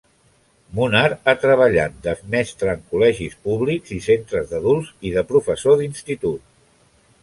[0.79, 6.49] Munar ha treballat de mestre en col·legis públics i centres d'adults i de professor d'institut.